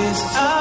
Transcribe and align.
is 0.00 0.20
out. 0.36 0.57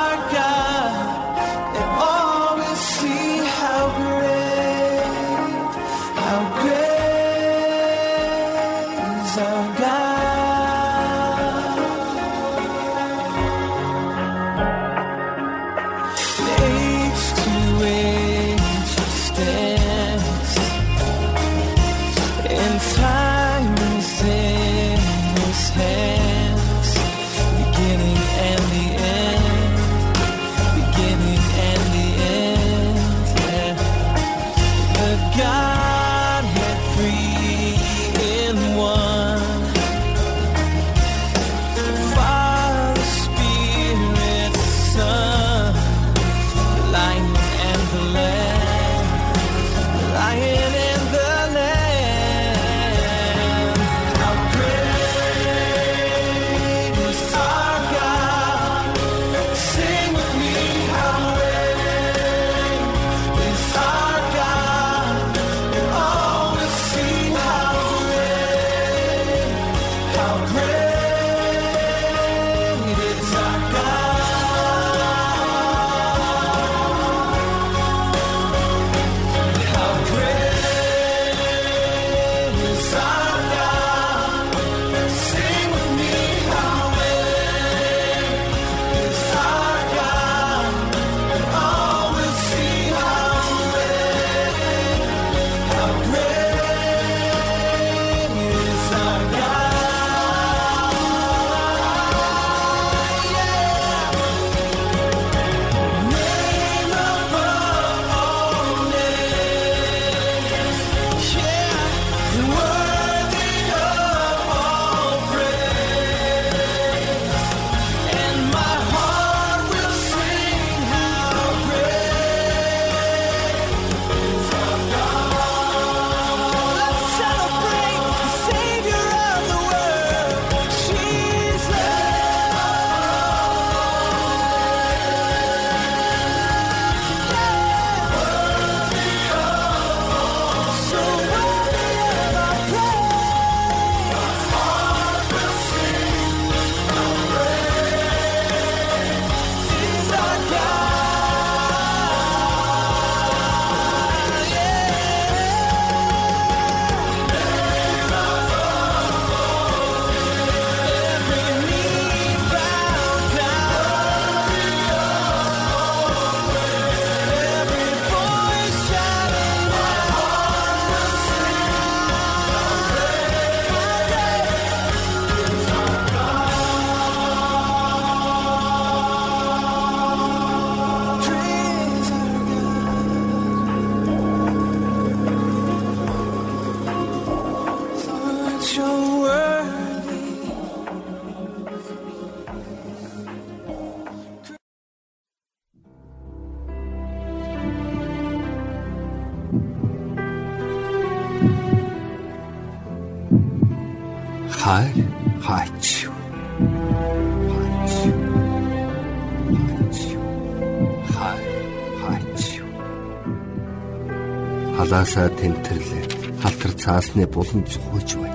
Халаасаа 214.98 215.30
тэмтэрлээ. 215.30 216.06
Халтар 216.42 216.74
цаасны 216.82 217.26
булан 217.30 217.62
цохож 217.70 218.18
бай. 218.18 218.34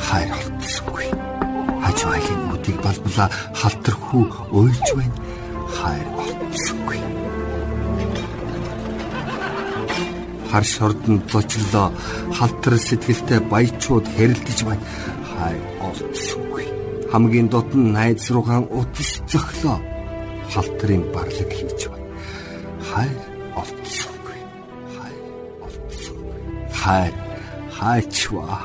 Хайр 0.00 0.32
олдсонгүй 0.32 1.08
хаж 1.84 1.98
байгийн 2.08 2.42
үдийг 2.56 2.78
балбала 2.80 3.26
халтар 3.60 3.96
хүү 4.00 4.24
уйлж 4.56 4.88
байна. 4.96 5.16
Хайр 5.76 6.06
олдсонгүй 6.24 6.98
хар 10.50 10.64
шордонд 10.64 11.22
зочлоо. 11.28 11.92
Халтар 12.32 12.74
сэтгэлтэй 12.80 13.40
баячууд 13.52 14.06
хэрэлдэж 14.16 14.58
байна. 14.64 14.84
Хайр 15.36 15.62
олдсонгүй 15.84 16.64
хамгийн 17.12 17.48
дотн 17.52 17.92
найз 17.92 18.24
руугаан 18.32 18.64
утас 18.72 19.20
зөглөө 19.28 19.76
халтарын 20.48 21.04
барлаг 21.12 21.50
хийж 21.52 21.69
хайр 26.90 27.14
хайчваа 27.78 28.62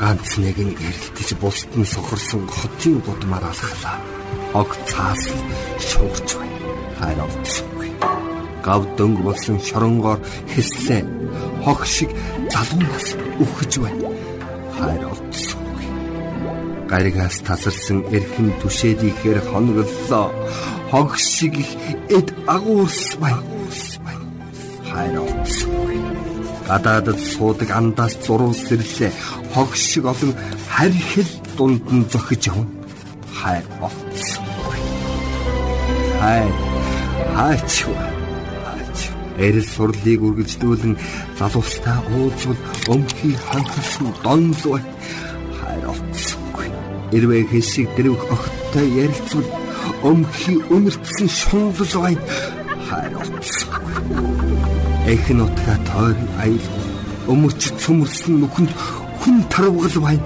ганц 0.00 0.30
нэг 0.44 0.58
нь 0.60 0.76
гэрэлтэж 0.76 1.28
бусд 1.40 1.70
нь 1.78 1.88
сохорсон 1.94 2.44
хотын 2.56 3.00
будмаар 3.06 3.44
алхлаа. 3.48 3.96
Ог 4.60 4.70
цаас 4.90 5.22
шуурч 5.88 6.28
байна. 6.36 6.58
Хайр 7.00 7.18
олдсонгүй. 7.24 7.90
Гав 8.66 8.82
дөнгө 8.98 9.22
болсон 9.28 9.56
шоронгоор 9.68 10.20
хэслээ. 10.52 11.02
Хог 11.64 11.80
шиг 11.94 12.10
залуунаас 12.52 13.08
үхэж 13.42 13.72
байна. 13.84 14.04
Хайр. 14.76 15.11
Гаригаас 16.92 17.40
тасарсан 17.48 17.98
эрхэм 18.16 18.48
түшээд 18.60 19.00
ихээр 19.10 19.40
хоноглолоо. 19.48 20.28
Хог 20.92 21.16
шиг 21.16 21.54
их 21.64 21.72
эд 22.18 22.28
агуурс 22.54 23.16
байна. 23.16 23.40
Хайр 24.90 25.16
олдсонгүй. 25.24 25.96
Гадаадд 26.68 27.18
суудаг 27.32 27.70
андаас 27.80 28.12
зурвал 28.24 28.52
сэрлээ. 28.52 29.10
Хог 29.54 29.70
шиг 29.72 30.04
олон 30.12 30.32
харьхил 30.68 31.32
дунд 31.56 31.84
нь 31.96 32.08
зохиж 32.12 32.42
явна. 32.52 32.68
Хайр 33.40 33.64
олдсонгүй. 33.86 34.80
Хайр 36.20 36.52
хаачва. 37.36 38.04
Эрэл 39.40 39.64
сурлыг 39.64 40.20
үргэлжлүүлэн 40.28 40.94
залуустаа 41.38 41.98
уулзвал 42.12 42.60
өмхий 42.92 43.34
ханхсан 43.48 44.12
донлоо 44.22 44.78
Ирвэ 47.16 47.44
хэсэг 47.50 47.88
дэрвх 47.96 48.24
огттой 48.34 48.88
ярилцвал 49.04 49.48
өмхий 50.10 50.58
өнөртсөн 50.74 51.28
шунлал 51.28 51.94
бай 52.02 52.16
хайр 52.88 53.12
олдсонгүй. 53.20 53.92
Эхэн 55.12 55.40
утга 55.44 55.74
тойр 55.88 56.18
аял 56.44 56.66
өмөрч 57.32 57.62
цөмөрсөн 57.82 58.34
нүхэнд 58.40 58.72
хүн 59.20 59.36
тарвгал 59.52 59.96
бай 60.06 60.18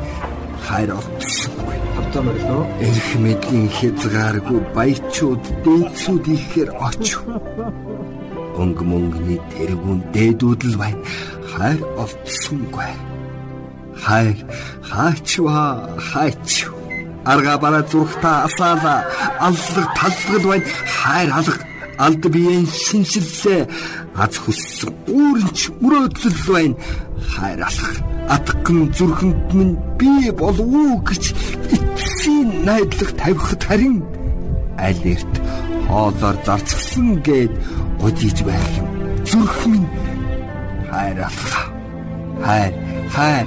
хайр 0.66 0.90
олдсонгүй. 0.98 1.76
автоморлоо 2.00 2.62
Эрх 2.86 3.10
мэдлийн 3.24 3.68
хязгааргүй 3.76 4.60
баячууд 4.76 5.42
дээдсүүд 5.64 6.24
ихээр 6.36 6.70
очив. 6.88 7.20
Өнг 8.62 8.78
мөнгөний 8.90 9.40
тэргүүн 9.52 10.00
дээдүүд 10.14 10.60
л 10.70 10.76
байна. 10.80 11.02
Хайр 11.52 11.80
олдсонгүй. 12.02 13.15
Хайр 14.04 14.36
хаачва 14.82 15.90
хаач. 16.08 16.66
Арга 17.24 17.58
бара 17.58 17.82
зүрхта 17.90 18.44
асаала 18.46 19.04
аллаг 19.40 19.88
таллагд 19.98 20.44
байна. 20.50 20.64
Хайр 21.00 21.30
алга 21.38 21.64
алд 21.98 22.24
биеийн 22.34 22.66
шинжиллээ 22.66 23.62
аз 24.22 24.34
хүссэн 24.42 24.92
үүрэнч 25.08 25.58
мөрөөдөл 25.80 26.40
байна. 26.48 26.76
Хайр 27.32 27.60
алга 27.68 27.90
атган 28.34 28.92
зүрхэнд 28.96 29.54
минь 29.54 29.76
би 29.98 30.30
болов 30.30 30.66
уу 30.66 30.98
гэж 31.08 31.24
эцсийн 31.74 32.48
найдлага 32.66 33.14
тавихад 33.20 33.62
харин 33.64 33.96
аль 34.78 35.04
эрт 35.12 35.34
хоолоор 35.88 36.36
зарцсан 36.46 37.22
гээд 37.26 37.52
гудиж 38.00 38.38
байх 38.44 38.68
юм. 38.80 38.88
Зүрх 39.28 39.60
минь 39.66 39.88
хайр 40.90 41.18
алга. 41.28 41.62
Хайр, 42.44 42.74
хайр, 43.14 43.46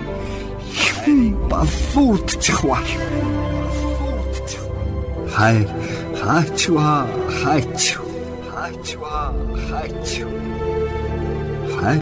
хэн 1.03 1.21
балуурдчих 1.49 2.59
вэ? 2.63 2.79
Хайр 5.35 5.69
хаачва 6.19 6.91
хаач 7.39 7.83
хаачва 8.49 9.17
хаач 9.67 10.09
хайр 11.75 12.01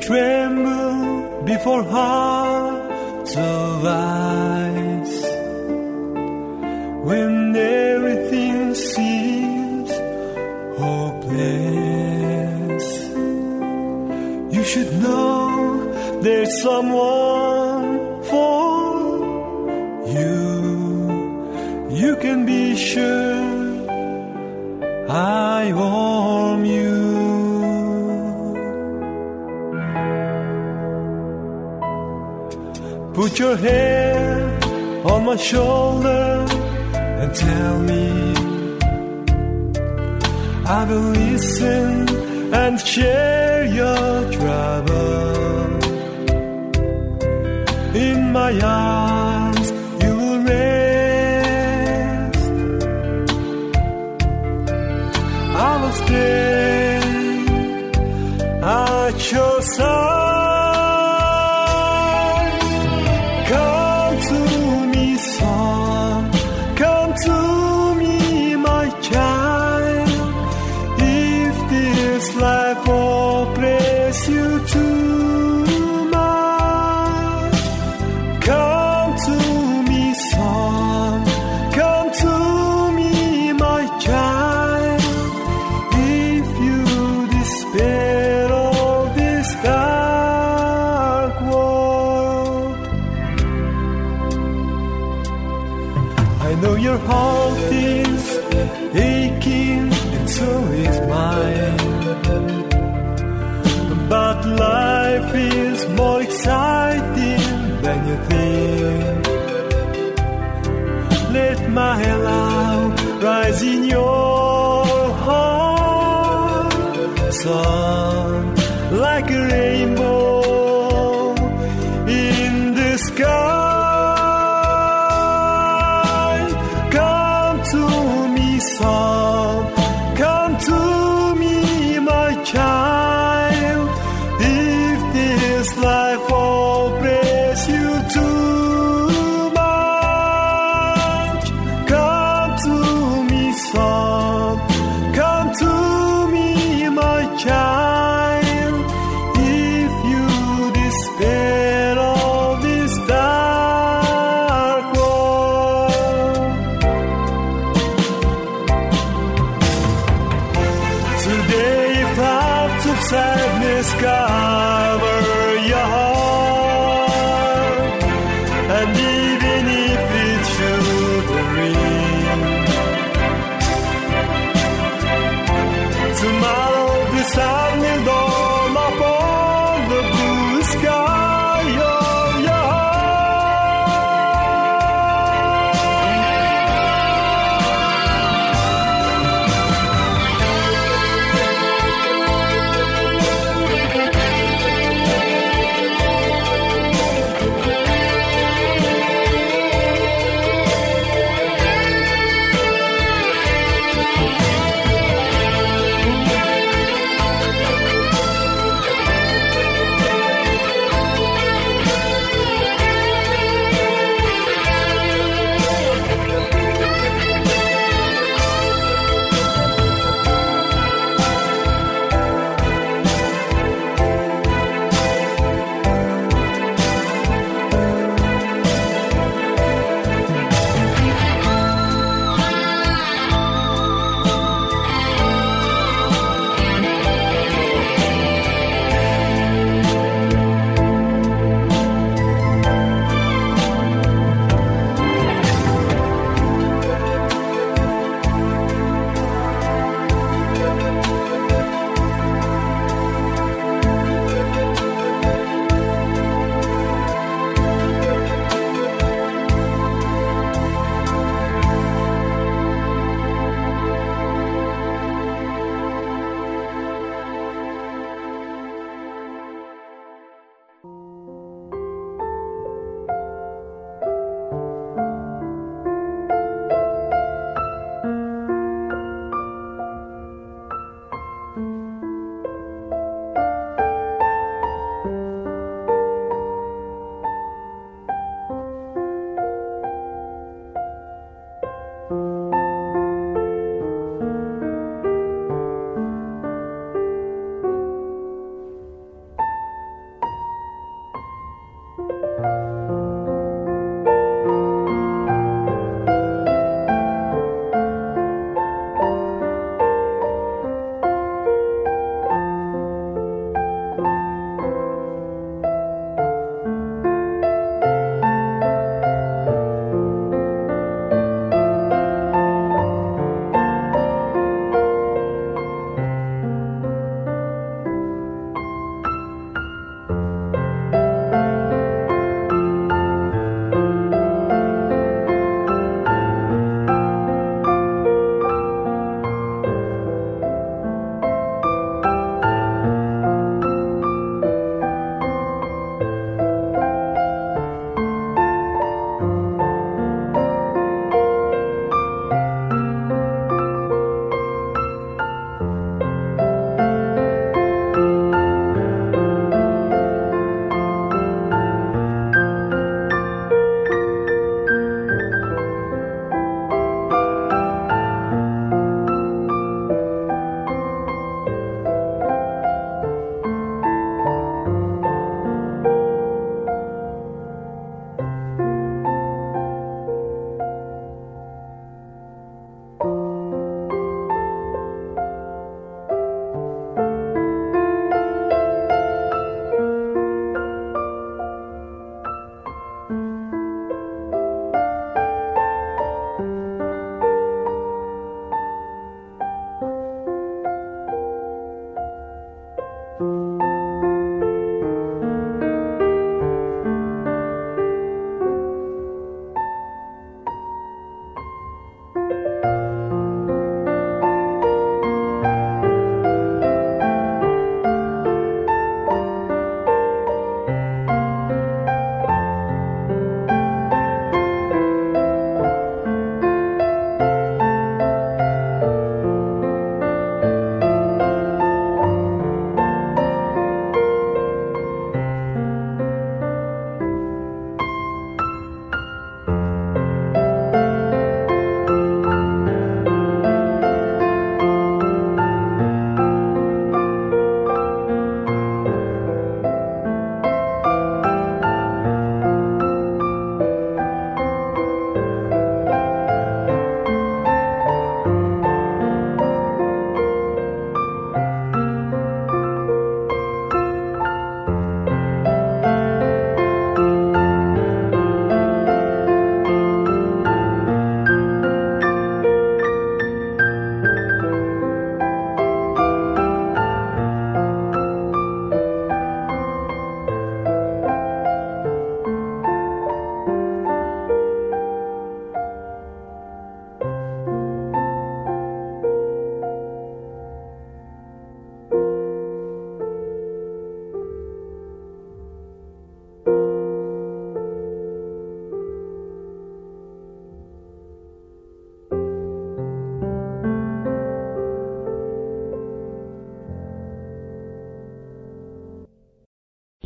tremble 0.00 1.42
before 1.44 1.82
hearts 1.84 3.36
of 3.36 3.84
ice, 3.84 5.22
when 7.08 7.54
everything 7.56 8.74
seems 8.74 9.90
hopeless, 10.78 11.96
you 14.54 14.64
should 14.64 14.92
know 15.02 16.20
there's 16.22 16.62
someone 16.62 17.39
Put 33.20 33.38
your 33.38 33.54
hand 33.54 34.64
on 35.04 35.26
my 35.26 35.36
shoulder 35.36 36.46
and 37.20 37.34
tell 37.34 37.78
me 37.80 38.06
I 40.64 40.80
will 40.88 41.10
listen 41.10 42.08
and 42.54 42.80
share 42.80 43.66
your 43.66 44.32
trouble. 44.32 45.36
In 47.94 48.32
my 48.32 48.58
arms 48.62 49.39
You. 64.30 64.59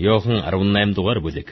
Йохан 0.04 0.38
18 0.44 0.92
дугаар 0.96 1.18
бүлэг. 1.24 1.48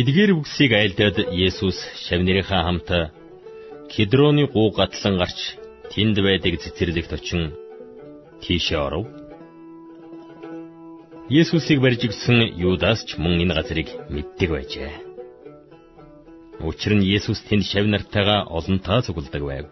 Эдгээр 0.00 0.30
үгсийг 0.38 0.72
айлдаад 0.78 1.18
Есүс 1.46 1.78
шавнырийнхаа 2.06 2.62
хамт 2.66 2.88
Кедроны 3.90 4.46
гуу 4.46 4.70
гатлан 4.78 5.18
гарч 5.18 5.38
тэнд 5.90 6.16
байдаг 6.26 6.54
цэцэрлэгт 6.62 7.12
очин 7.18 7.42
тийшээ 8.42 8.78
оров. 8.86 9.06
Есүсийг 11.40 11.78
барьж 11.82 12.00
гисэн 12.06 12.38
Юдас 12.68 13.02
ч 13.08 13.18
мөн 13.22 13.42
энэ 13.42 13.54
газрыг 13.58 13.88
мэддэг 14.14 14.50
байжээ. 14.54 14.92
Учир 16.68 16.92
нь 16.94 17.06
Есүс 17.16 17.40
тэнд 17.48 17.64
шав 17.70 17.86
нартайгаа 17.90 18.46
олонтаа 18.56 19.02
цугладаг 19.02 19.42
байв. 19.42 19.66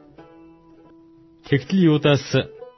Тэгтэл 1.47 1.87
Юдас 1.95 2.25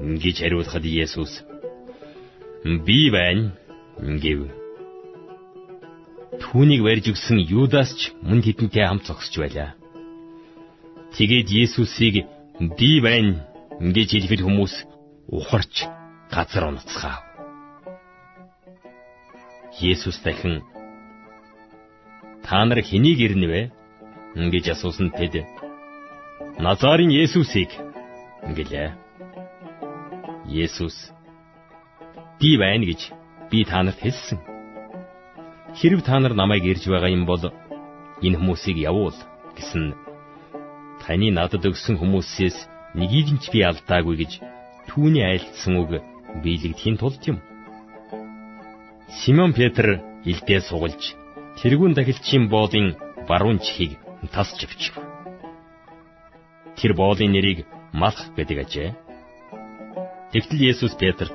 гэж 0.00 0.36
хариулахад 0.42 0.84
Есүс 0.84 1.42
би 2.64 3.10
байна 3.10 3.52
гэв. 3.98 4.50
Түүнийг 6.40 6.82
барьж 6.82 7.12
өгсөн 7.12 7.38
Юдас 7.44 7.94
ч 7.94 8.10
мөн 8.22 8.42
тэдэнтэй 8.42 8.84
хамт 8.86 9.06
зогсож 9.06 9.34
байлаа. 9.38 9.70
Тэгээд 11.14 11.48
Есүсийг 11.50 12.26
би 12.78 12.90
байна 12.98 13.46
гэж 13.78 14.08
хэлэхэд 14.18 14.42
хүмүүс 14.42 14.74
ухарч 15.30 15.86
газар 16.32 16.64
унацгаав. 16.74 17.22
Есүс 19.78 20.18
дахин 20.24 20.62
та 22.42 22.64
нар 22.64 22.82
хэнийг 22.82 23.18
ирнэвэ 23.20 23.62
гэж 24.34 24.64
асуусан 24.74 25.10
тэд 25.14 25.46
Назарын 26.58 27.10
Есүсийг 27.10 27.70
гэлээ. 28.56 29.03
Есүс 30.46 31.10
би 32.40 32.56
байна 32.60 32.84
гэж 32.84 33.10
би 33.50 33.64
та 33.64 33.82
нарт 33.82 34.00
хэлсэн. 34.00 34.38
Хэрв 35.78 36.02
та 36.04 36.18
нар 36.20 36.34
намайг 36.34 36.64
ирж 36.64 36.84
байгаа 36.88 37.10
юм 37.10 37.24
бол 37.26 37.42
энэ 38.22 38.38
хүмүүсийг 38.38 38.76
явуул 38.76 39.16
гэсэн 39.56 39.94
таны 41.02 41.28
надад 41.32 41.64
өгсөн 41.64 41.96
хүмүүсээс 41.98 42.56
нэгийг 42.98 43.28
нь 43.34 43.40
ч 43.42 43.50
би 43.52 43.60
алдаагүй 43.64 44.16
гэж 44.22 44.32
түүний 44.88 45.24
айлтсан 45.24 45.74
үг 45.82 45.90
биелэгдэхийн 46.42 46.96
тулд 47.00 47.22
юм. 47.30 47.38
Симон 49.20 49.52
Петр 49.58 50.02
илдээ 50.24 50.60
сугалж 50.68 51.02
тэрүүн 51.58 51.92
дахилчийн 51.94 52.48
боолын 52.52 52.96
баруун 53.28 53.58
чихийг 53.64 53.98
тасч 54.34 54.58
авчив. 54.64 54.94
Тэр 56.76 56.92
боолын 56.94 57.32
нэрийг 57.32 57.66
Малх 57.94 58.18
гэдэг 58.34 58.58
ажээ. 58.66 58.90
Тэгтэл 60.34 60.66
Есүс 60.66 60.98
Петрт 60.98 61.30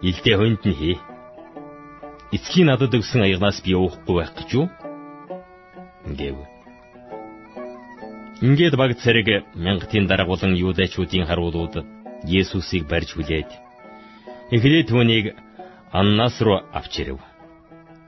"Илдээ 0.00 0.36
хонд 0.40 0.64
нь 0.64 0.78
хий. 0.80 0.96
Эцгийн 2.32 2.72
надад 2.72 2.96
өгсөн 2.96 3.20
аягнаас 3.20 3.60
би 3.60 3.76
уухгүй 3.76 4.16
байх 4.16 4.32
гэж 4.32 4.48
юу?" 4.56 4.66
гэв. 6.08 6.40
Ингээд 8.40 8.74
баг 8.80 8.96
цэрэг 8.96 9.28
мянгатын 9.60 10.08
дарга 10.08 10.32
болон 10.32 10.56
юудэчүүдийн 10.56 11.28
харуулууд 11.28 11.84
Есүсийг 12.24 12.88
барьж 12.88 13.12
хүлээд 13.12 13.50
эхлээд 14.54 14.88
түүнийг 14.88 15.36
Аннас 15.92 16.40
руу 16.40 16.64
авч 16.72 16.94
ирэв. 17.04 17.20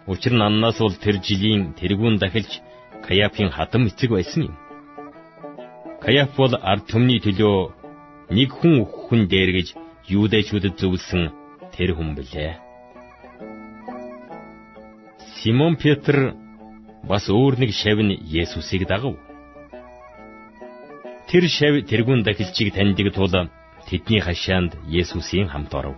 Учир 0.08 0.32
нь 0.32 0.46
Аннас 0.48 0.80
бол 0.80 0.96
тэр 0.96 1.20
жилийн 1.20 1.76
тэргүүн 1.76 2.16
дахилж 2.16 2.64
Каяфын 3.04 3.52
хатам 3.52 3.84
эцэг 3.84 4.10
байсан 4.16 4.48
юм. 4.48 4.56
Каяф 6.00 6.32
бол 6.40 6.56
ард 6.56 6.88
түмний 6.88 7.20
төлөө 7.20 7.75
нэг 8.30 8.50
хүн 8.50 8.84
хүн 8.84 9.26
дээр 9.30 9.50
гэж 9.56 9.68
юудэчүүдэд 10.10 10.74
зөвлөсөн 10.80 11.30
тэр 11.74 11.94
хүн 11.94 12.14
билээ. 12.18 12.58
Симон 15.38 15.76
Петр 15.76 16.34
бас 17.06 17.30
өөр 17.30 17.54
нэг 17.62 17.70
шав 17.70 17.98
нь 18.02 18.18
Есүсийг 18.40 18.88
дагав. 18.90 19.14
Тэр 21.30 21.44
шав 21.46 21.74
тэрүүн 21.86 22.22
дахилчийг 22.26 22.74
таньдаг 22.74 23.14
тул 23.14 23.30
тэдний 23.86 24.20
хашаанд 24.20 24.74
Есүсийн 24.90 25.46
хамт 25.46 25.72
оров. 25.74 25.94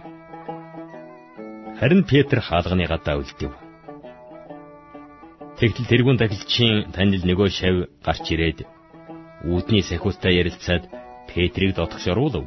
Харин 1.80 2.04
Петр 2.04 2.40
хаалганы 2.44 2.84
гадаа 2.84 3.16
үлдэв. 3.20 3.52
Тэгтэл 5.58 5.90
тэрүүн 5.90 6.18
дахилчийн 6.20 6.92
танил 6.92 7.24
нөгөө 7.24 7.48
шав 7.48 7.76
гарч 8.04 8.24
ирээд 8.34 8.58
үүдний 9.48 9.82
сахиустай 9.82 10.36
ярилцаад 10.42 10.97
Петрийг 11.28 11.74
дотгош 11.76 12.06
оруулав. 12.12 12.44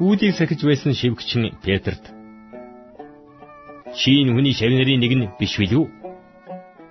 Үүдийг 0.00 0.34
сахиж 0.34 0.60
байсан 0.64 0.92
шивгч 1.00 1.30
нь 1.38 1.54
Петрт 1.64 2.04
"Чи 3.98 4.10
энэ 4.20 4.32
хүний 4.34 4.54
шавнарын 4.58 5.00
нэг 5.00 5.12
нь 5.18 5.30
биш 5.38 5.54
билүү?" 5.60 5.86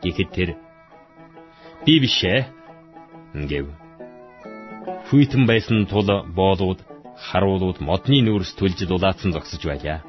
гэхэд 0.04 0.30
тэр 0.36 0.50
"Би 1.86 1.94
биш 2.04 2.18
ээ" 2.24 2.48
гэв. 3.52 3.66
Хүйтэн 5.08 5.44
байсан 5.52 5.86
тул 5.92 6.08
боолууд, 6.38 6.80
харуулууд 7.28 7.78
модны 7.88 8.20
нүүрс 8.24 8.52
түлж 8.56 8.80
дулаацсан 8.88 9.32
зогсож 9.36 9.62
байлаа. 9.68 10.00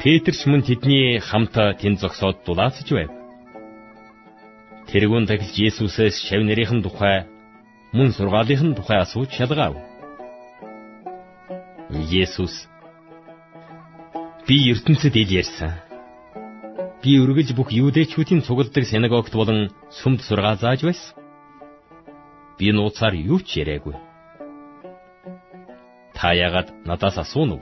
Петрч 0.00 0.40
мөн 0.46 0.62
тэдний 0.62 1.18
хамт 1.28 1.54
тэнд 1.80 1.98
зогсоод 2.00 2.36
дулаацж 2.46 2.88
байв. 2.96 3.10
Тэргүүн 4.88 5.28
тахилч 5.28 5.56
Есүсээс 5.68 6.16
шавнырийн 6.28 6.80
тухай 6.86 7.28
мөн 7.92 8.12
сургаалынхын 8.12 8.74
тухай 8.76 9.00
асууж 9.00 9.30
шалгаав. 9.32 9.76
Есүс 12.22 12.68
Би 14.48 14.56
ертөнцид 14.72 15.12
ил 15.16 15.32
ярьсан. 15.40 15.72
Би 17.02 17.20
үргэлж 17.20 17.52
бүх 17.52 17.68
юудэчүүдийн 17.68 18.40
цугладаг 18.44 18.84
синагогт 18.88 19.32
болон 19.36 19.68
сүмд 20.00 20.20
сургаал 20.24 20.56
зааж 20.56 20.80
байсан. 20.88 21.16
Би 22.56 22.72
нууцаар 22.72 23.12
юу 23.12 23.40
ч 23.44 23.60
яриаггүй. 23.60 23.96
Та 26.16 26.32
яагаад 26.32 26.68
надаас 26.88 27.16
асуув 27.20 27.46
нү? 27.48 27.56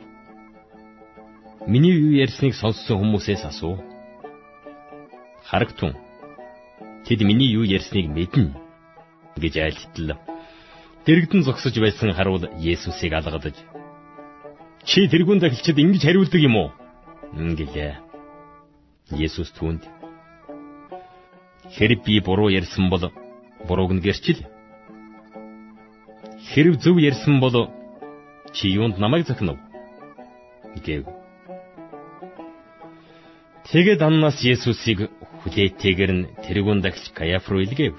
Миний 1.67 1.95
юу 2.07 2.15
ярьсныг 2.23 2.55
сонссон 2.55 3.03
хүмүүсээс 3.03 3.43
асуу. 3.51 3.83
Харагтун. 5.43 5.99
Тэд 7.03 7.27
миний 7.27 7.51
юу 7.51 7.67
ярьсныг 7.67 8.07
мэднэ 8.07 8.66
гэж 9.37 9.55
айлтлаа. 9.61 10.19
Дэрэгдэн 11.07 11.43
зогсож 11.47 11.75
байсан 11.79 12.13
харуул 12.17 12.45
Есүсийг 12.59 13.13
алгадаж 13.15 13.57
Чи 14.87 15.09
тэрүүн 15.11 15.43
дахилчид 15.43 15.79
ингэж 15.83 16.03
хариулдаг 16.07 16.41
юм 16.41 16.57
уу? 16.57 16.71
гэлээ. 17.35 17.99
Есүс 19.19 19.51
түүнд 19.59 19.83
Хэрэг 21.75 22.07
би 22.07 22.21
буруу 22.23 22.49
ярьсан 22.49 22.87
бол 22.91 23.11
бурууг 23.67 23.93
нь 23.99 24.05
гэрчил. 24.07 24.47
Хэрэг 26.55 26.79
зөв 26.79 26.97
ярьсан 27.03 27.41
бол 27.43 27.71
чи 28.55 28.71
юунд 28.71 28.99
намайг 28.99 29.27
захинав? 29.27 29.59
гэв. 30.87 31.05
Тэгээд 33.67 34.01
Аннас 34.07 34.39
Есүсийг 34.47 35.11
хүлээтэйгэр 35.43 36.13
нь 36.15 36.29
тэрүүн 36.47 36.81
дахилч 36.81 37.11
Каяф 37.11 37.51
руу 37.51 37.67
илгээв. 37.67 37.99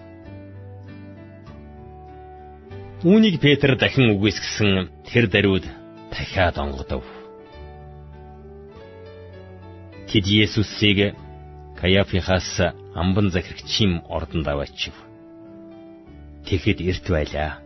Үүнийг 3.01 3.41
Петр 3.41 3.73
дахин 3.81 4.13
үгүйсгэсэн 4.13 4.93
тэр 5.09 5.25
даруйд 5.25 5.65
дахиад 6.13 6.61
онгодов. 6.61 7.01
Тэд 10.05 10.25
Есүсийг 10.29 11.17
Каяфихаас 11.81 12.61
амбан 12.93 13.33
захирагчийн 13.33 14.05
ордонд 14.05 14.45
аваачив. 14.45 14.93
Тэгэхэд 16.45 16.79
эрт 16.85 17.05
байлаа. 17.09 17.57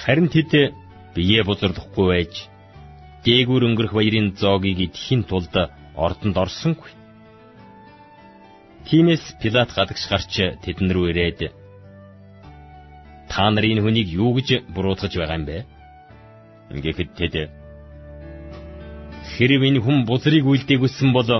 Харин 0.00 0.32
тэд 0.32 0.72
бие 1.12 1.44
бузарлахгүй 1.44 2.06
байж 2.08 2.32
дээгүүр 3.20 3.68
өнгөрөх 3.68 3.92
баярын 3.92 4.32
зоогийг 4.32 4.80
идэхийн 4.88 5.28
тулд 5.28 5.52
ордонд 5.92 6.36
орсонгүй. 6.40 6.88
Тиймээс 8.88 9.36
Пилат 9.44 9.76
гадагш 9.76 10.08
гарч 10.08 10.32
тэдэн 10.64 10.88
рүү 10.88 11.12
ирээд 11.12 11.61
та 13.32 13.48
нар 13.48 13.64
энэ 13.64 13.80
хүнийг 13.80 14.08
юу 14.12 14.36
гэж 14.36 14.68
буруутгаж 14.74 15.12
байгаа 15.16 15.38
юм 15.40 15.46
бэ? 15.48 15.64
Ингээд 16.76 17.16
тэд 17.16 17.34
Хэрв 19.32 19.60
энэ 19.64 19.80
хүн 19.80 20.04
бузрыг 20.04 20.44
үлдээгүйсэн 20.44 21.10
бол 21.16 21.30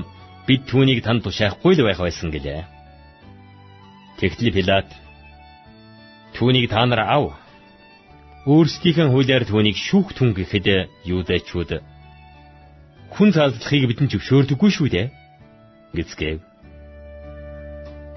бид 0.48 0.62
түүнийг 0.70 1.05
танд 1.05 1.20
тушаахгүй 1.24 1.76
л 1.76 1.85
байх 1.85 2.00
байсан 2.00 2.33
гэлээ. 2.33 2.64
Тэгтэл 4.18 4.57
Пилат 4.57 4.88
түүнийг 6.33 6.72
та 6.72 6.87
нар 6.88 7.05
ав. 7.05 7.37
Өөрсдийнхээ 8.48 9.12
хуулиар 9.12 9.44
түүнийг 9.44 9.76
шүүх 9.76 10.16
түн 10.16 10.33
гэхэд 10.33 10.66
юудэчүүд 11.05 11.70
хүн 13.12 13.28
цаалдлахыг 13.37 13.85
бидэнд 13.87 14.12
зөвшөөрдөггүй 14.16 14.70
шүү 14.72 14.88
дээ. 14.88 15.07
Гэцгээв. 15.92 16.52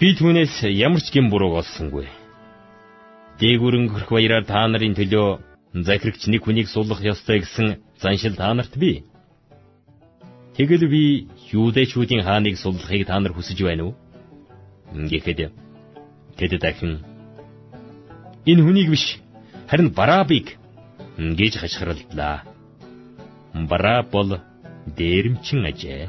би 0.00 0.12
түүнээс 0.18 0.62
ямар 0.76 1.00
ч 1.00 1.08
гэм 1.14 1.30
бурууг 1.32 1.64
олсонгүй 1.64 2.06
Дээгүрэн 3.40 3.88
хөрх 3.92 4.08
баяраар 4.12 4.44
та 4.48 4.64
нарын 4.68 4.96
төлөө 4.96 5.28
захирагч 5.88 6.22
нэг 6.28 6.40
хүнийг 6.44 6.68
суулгах 6.72 7.04
ёстой 7.04 7.44
гэсэн 7.44 7.80
заншил 8.00 8.36
та 8.36 8.48
нарт 8.54 8.72
бий. 8.80 9.04
Тэгэл 10.56 10.88
би 10.88 11.28
юудэчүүдийн 11.52 12.24
хааныг 12.24 12.56
суллахыг 12.56 13.04
та 13.06 13.20
нар 13.20 13.32
хүсэж 13.36 13.60
байна 13.60 13.92
уу? 13.92 13.94
Ингээд 14.96 15.52
тэд 16.36 16.52
дахин 16.64 17.04
энэ 18.48 18.64
хүнийг 18.64 18.88
биш 18.88 19.20
харин 19.68 19.92
Барабыг 19.92 20.56
гэж 21.18 21.52
хашгиралдлаа. 21.60 22.44
Бараб 23.52 24.08
бол 24.10 24.40
дээрэмчин 24.96 25.60
ажээ. 25.70 26.08